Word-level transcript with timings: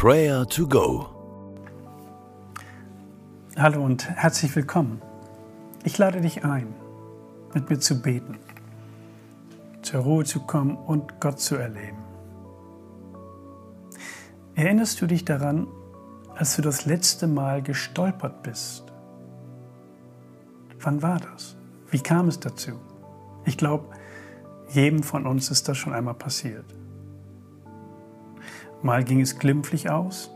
Prayer 0.00 0.46
to 0.46 0.64
Go. 0.64 1.08
Hallo 3.56 3.84
und 3.84 4.08
herzlich 4.08 4.54
willkommen. 4.54 5.02
Ich 5.82 5.98
lade 5.98 6.20
dich 6.20 6.44
ein, 6.44 6.72
mit 7.52 7.68
mir 7.68 7.80
zu 7.80 8.00
beten, 8.00 8.38
zur 9.82 10.02
Ruhe 10.02 10.24
zu 10.24 10.38
kommen 10.46 10.76
und 10.76 11.20
Gott 11.20 11.40
zu 11.40 11.56
erleben. 11.56 11.98
Erinnerst 14.54 15.00
du 15.00 15.08
dich 15.08 15.24
daran, 15.24 15.66
als 16.36 16.54
du 16.54 16.62
das 16.62 16.86
letzte 16.86 17.26
Mal 17.26 17.60
gestolpert 17.60 18.44
bist? 18.44 18.84
Wann 20.78 21.02
war 21.02 21.18
das? 21.18 21.56
Wie 21.90 21.98
kam 21.98 22.28
es 22.28 22.38
dazu? 22.38 22.78
Ich 23.46 23.58
glaube, 23.58 23.88
jedem 24.68 25.02
von 25.02 25.26
uns 25.26 25.50
ist 25.50 25.68
das 25.68 25.76
schon 25.76 25.92
einmal 25.92 26.14
passiert. 26.14 26.72
Mal 28.82 29.02
ging 29.02 29.20
es 29.20 29.38
glimpflich 29.38 29.90
aus, 29.90 30.30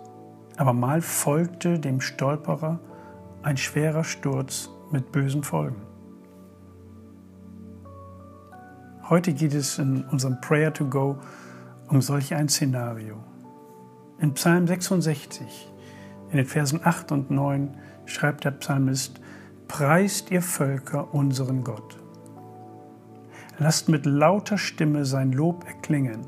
aber 0.57 0.73
mal 0.73 1.01
folgte 1.01 1.79
dem 1.79 2.01
Stolperer 2.01 2.81
ein 3.43 3.57
schwerer 3.57 4.05
Sturz 4.05 4.71
mit 4.91 5.13
bösen 5.13 5.43
Folgen. 5.43 5.83
Heute 9.09 9.33
geht 9.33 9.55
es 9.55 9.79
in 9.79 10.05
unserem 10.05 10.41
Prayer 10.41 10.73
to 10.73 10.87
Go 10.87 11.19
um 11.89 12.01
solch 12.01 12.35
ein 12.35 12.49
Szenario. 12.49 13.17
In 14.19 14.35
Psalm 14.35 14.67
66, 14.67 15.71
in 16.31 16.37
den 16.37 16.47
Versen 16.47 16.81
8 16.83 17.13
und 17.13 17.31
9, 17.31 17.77
schreibt 18.07 18.45
der 18.45 18.53
Psalmist, 18.53 19.21
Preist 19.69 20.31
ihr 20.31 20.43
Völker 20.43 21.15
unseren 21.15 21.65
Gott. 21.65 21.99
Lasst 23.59 23.89
mit 23.89 24.07
lauter 24.07 24.59
Stimme 24.59 25.05
sein 25.05 25.33
Lob 25.33 25.65
erklingen. 25.67 26.27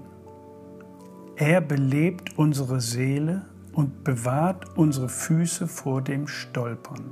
Er 1.37 1.61
belebt 1.61 2.39
unsere 2.39 2.81
Seele 2.81 3.45
und 3.73 4.05
bewahrt 4.05 4.77
unsere 4.77 5.09
Füße 5.09 5.67
vor 5.67 6.03
dem 6.03 6.27
Stolpern. 6.27 7.05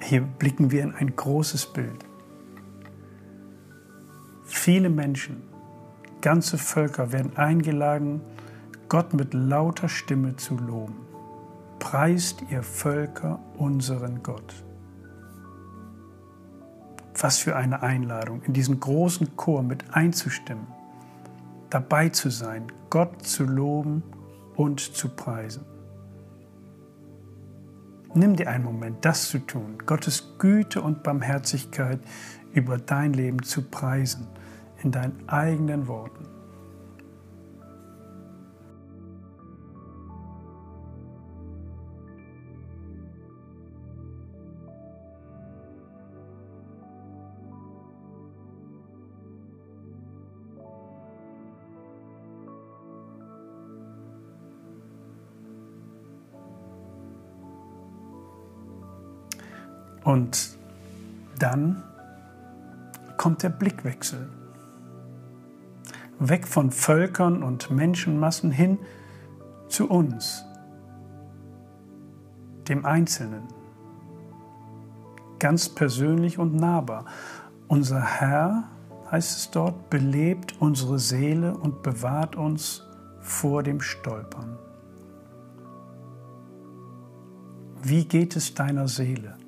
Hier 0.00 0.20
blicken 0.22 0.70
wir 0.70 0.82
in 0.82 0.94
ein 0.94 1.14
großes 1.14 1.72
Bild. 1.72 2.04
Viele 4.44 4.90
Menschen, 4.90 5.42
ganze 6.20 6.58
Völker 6.58 7.12
werden 7.12 7.36
eingeladen, 7.36 8.20
Gott 8.88 9.14
mit 9.14 9.34
lauter 9.34 9.88
Stimme 9.88 10.36
zu 10.36 10.56
loben 10.56 11.10
preist 11.80 12.44
ihr 12.50 12.62
Völker 12.62 13.40
unseren 13.56 14.22
Gott. 14.22 14.54
Was 17.20 17.38
für 17.38 17.54
eine 17.54 17.82
Einladung, 17.82 18.42
in 18.42 18.54
diesen 18.54 18.80
großen 18.80 19.36
Chor 19.36 19.62
mit 19.62 19.94
einzustimmen, 19.94 20.66
dabei 21.68 22.08
zu 22.08 22.30
sein, 22.30 22.72
Gott 22.88 23.22
zu 23.26 23.44
loben 23.44 24.02
und 24.56 24.80
zu 24.80 25.08
preisen. 25.08 25.64
Nimm 28.14 28.34
dir 28.34 28.48
einen 28.48 28.64
Moment, 28.64 29.04
das 29.04 29.28
zu 29.28 29.38
tun, 29.38 29.78
Gottes 29.86 30.34
Güte 30.38 30.82
und 30.82 31.02
Barmherzigkeit 31.02 32.00
über 32.52 32.78
dein 32.78 33.12
Leben 33.12 33.42
zu 33.42 33.62
preisen, 33.62 34.26
in 34.82 34.90
deinen 34.90 35.28
eigenen 35.28 35.86
Worten. 35.86 36.26
Und 60.04 60.56
dann 61.38 61.82
kommt 63.16 63.42
der 63.42 63.50
Blickwechsel. 63.50 64.28
Weg 66.18 66.46
von 66.46 66.70
Völkern 66.70 67.42
und 67.42 67.70
Menschenmassen 67.70 68.50
hin 68.50 68.78
zu 69.68 69.88
uns, 69.88 70.44
dem 72.68 72.84
Einzelnen. 72.84 73.42
Ganz 75.38 75.68
persönlich 75.70 76.38
und 76.38 76.54
nahbar. 76.54 77.06
Unser 77.68 78.02
Herr, 78.02 78.64
heißt 79.10 79.38
es 79.38 79.50
dort, 79.50 79.90
belebt 79.90 80.60
unsere 80.60 80.98
Seele 80.98 81.56
und 81.56 81.82
bewahrt 81.82 82.36
uns 82.36 82.84
vor 83.20 83.62
dem 83.62 83.80
Stolpern. 83.80 84.58
Wie 87.82 88.04
geht 88.04 88.36
es 88.36 88.54
deiner 88.54 88.88
Seele? 88.88 89.39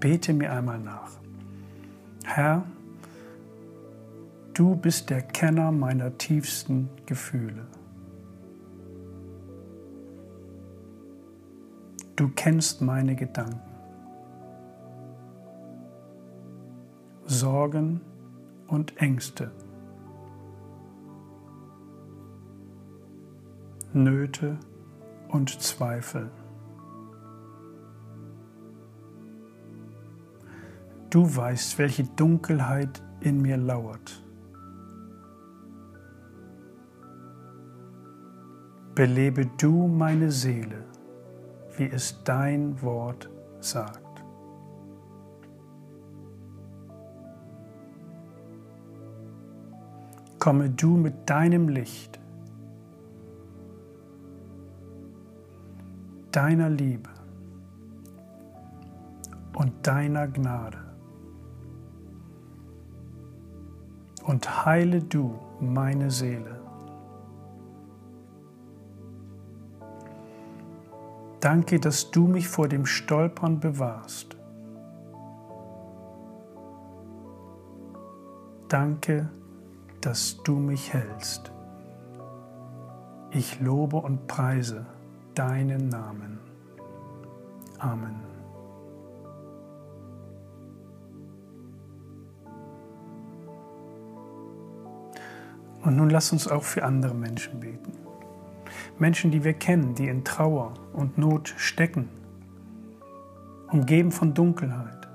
Bete 0.00 0.32
mir 0.32 0.50
einmal 0.50 0.78
nach. 0.78 1.10
Herr, 2.24 2.64
du 4.54 4.74
bist 4.74 5.10
der 5.10 5.20
Kenner 5.20 5.70
meiner 5.72 6.16
tiefsten 6.16 6.88
Gefühle. 7.04 7.66
Du 12.16 12.30
kennst 12.34 12.80
meine 12.80 13.14
Gedanken, 13.14 13.60
Sorgen 17.26 18.00
und 18.68 18.96
Ängste, 19.00 19.52
Nöte 23.92 24.58
und 25.28 25.60
Zweifel. 25.60 26.30
Du 31.10 31.36
weißt, 31.36 31.76
welche 31.78 32.04
Dunkelheit 32.04 33.02
in 33.20 33.42
mir 33.42 33.56
lauert. 33.56 34.22
Belebe 38.94 39.46
du 39.58 39.88
meine 39.88 40.30
Seele, 40.30 40.84
wie 41.76 41.90
es 41.90 42.22
dein 42.22 42.80
Wort 42.80 43.28
sagt. 43.58 44.22
Komme 50.38 50.70
du 50.70 50.96
mit 50.96 51.28
deinem 51.28 51.68
Licht, 51.68 52.20
deiner 56.30 56.70
Liebe 56.70 57.10
und 59.54 59.72
deiner 59.84 60.28
Gnade 60.28 60.89
und 64.30 64.64
heile 64.64 65.02
du 65.02 65.40
meine 65.58 66.08
Seele. 66.08 66.60
Danke, 71.40 71.80
dass 71.80 72.12
du 72.12 72.28
mich 72.28 72.46
vor 72.46 72.68
dem 72.68 72.86
Stolpern 72.86 73.58
bewahrst. 73.58 74.36
Danke, 78.68 79.28
dass 80.00 80.40
du 80.44 80.54
mich 80.54 80.92
hältst. 80.92 81.50
Ich 83.32 83.58
lobe 83.58 83.96
und 83.96 84.28
preise 84.28 84.86
deinen 85.34 85.88
Namen. 85.88 86.38
Amen. 87.80 88.29
Und 95.82 95.96
nun 95.96 96.10
lass 96.10 96.32
uns 96.32 96.46
auch 96.46 96.62
für 96.62 96.84
andere 96.84 97.14
Menschen 97.14 97.60
beten. 97.60 97.92
Menschen, 98.98 99.30
die 99.30 99.44
wir 99.44 99.54
kennen, 99.54 99.94
die 99.94 100.08
in 100.08 100.24
Trauer 100.24 100.74
und 100.92 101.16
Not 101.16 101.54
stecken, 101.56 102.08
umgeben 103.68 104.12
von 104.12 104.34
Dunkelheit. 104.34 105.08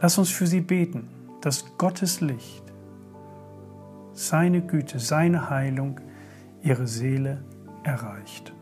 Lass 0.00 0.16
uns 0.16 0.30
für 0.30 0.46
sie 0.46 0.60
beten, 0.60 1.08
dass 1.40 1.76
Gottes 1.76 2.20
Licht, 2.20 2.62
seine 4.12 4.62
Güte, 4.62 4.98
seine 4.98 5.50
Heilung 5.50 6.00
ihre 6.62 6.86
Seele 6.86 7.44
erreicht. 7.82 8.52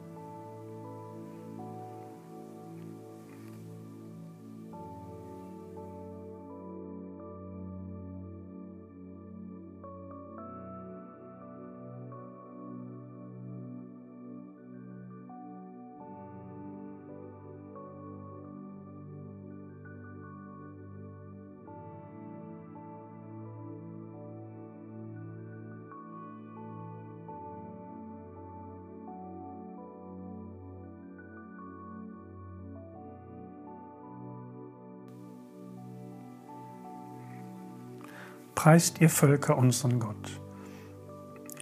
Preist 38.57 39.03
ihr 39.03 39.11
Völker 39.11 39.59
unseren 39.59 40.01
Gott. 40.01 40.41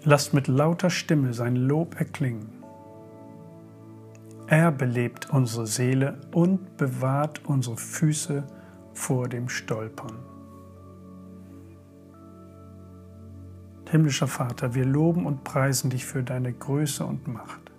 Lasst 0.05 0.33
mit 0.33 0.47
lauter 0.47 0.91
Stimme 0.91 1.35
sein 1.35 1.57
Lob 1.57 1.99
erklingen. 1.99 2.49
Er 4.47 4.71
belebt 4.71 5.29
unsere 5.31 5.67
Seele 5.67 6.21
und 6.33 6.77
bewahrt 6.77 7.45
unsere 7.47 7.77
Füße 7.77 8.45
vor 8.95 9.29
dem 9.29 9.49
Stolpern. 9.49 10.19
Himmlischer 13.91 14.29
Vater, 14.29 14.75
wir 14.75 14.87
loben 14.87 15.27
und 15.27 15.43
preisen 15.43 15.91
dich 15.91 16.07
für 16.07 16.23
deine 16.23 16.53
Größe 16.53 17.05
und 17.05 17.27
Macht. 17.27 17.73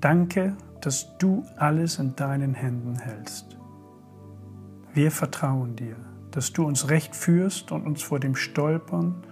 Danke, 0.00 0.56
dass 0.80 1.16
du 1.18 1.44
alles 1.56 2.00
in 2.00 2.16
deinen 2.16 2.54
Händen 2.54 2.96
hältst. 2.96 3.56
Wir 4.92 5.12
vertrauen 5.12 5.76
dir, 5.76 5.96
dass 6.30 6.52
du 6.52 6.64
uns 6.64 6.88
recht 6.88 7.14
führst 7.14 7.72
und 7.72 7.86
uns 7.86 8.02
vor 8.02 8.20
dem 8.20 8.34
Stolpern 8.34 9.22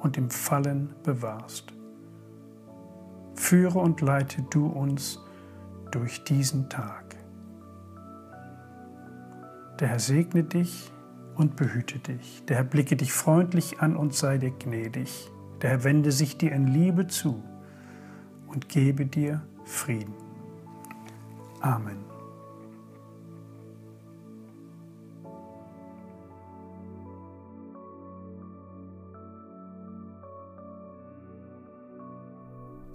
und 0.00 0.16
dem 0.16 0.30
Fallen 0.30 0.94
bewahrst. 1.02 1.72
Führe 3.34 3.78
und 3.78 4.00
leite 4.00 4.42
du 4.50 4.66
uns 4.66 5.20
durch 5.90 6.24
diesen 6.24 6.68
Tag. 6.68 7.16
Der 9.80 9.88
Herr 9.88 9.98
segne 9.98 10.42
dich 10.42 10.90
und 11.34 11.56
behüte 11.56 11.98
dich. 11.98 12.42
Der 12.46 12.56
Herr 12.56 12.64
blicke 12.64 12.96
dich 12.96 13.12
freundlich 13.12 13.80
an 13.80 13.96
und 13.96 14.14
sei 14.14 14.38
dir 14.38 14.52
gnädig. 14.52 15.30
Der 15.60 15.70
Herr 15.70 15.84
wende 15.84 16.12
sich 16.12 16.38
dir 16.38 16.52
in 16.52 16.66
Liebe 16.66 17.06
zu 17.06 17.42
und 18.46 18.68
gebe 18.68 19.06
dir 19.06 19.42
Frieden. 19.64 20.14
Amen. 21.60 22.05